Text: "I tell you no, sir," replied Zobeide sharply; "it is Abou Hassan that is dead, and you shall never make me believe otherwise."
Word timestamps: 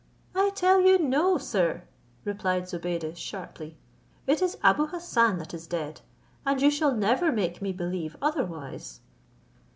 "I 0.33 0.49
tell 0.55 0.81
you 0.81 0.97
no, 0.97 1.37
sir," 1.37 1.83
replied 2.25 2.67
Zobeide 2.67 3.15
sharply; 3.15 3.77
"it 4.25 4.41
is 4.41 4.57
Abou 4.63 4.87
Hassan 4.87 5.37
that 5.37 5.53
is 5.53 5.67
dead, 5.67 6.01
and 6.43 6.59
you 6.59 6.71
shall 6.71 6.95
never 6.95 7.31
make 7.31 7.61
me 7.61 7.71
believe 7.71 8.17
otherwise." 8.19 9.01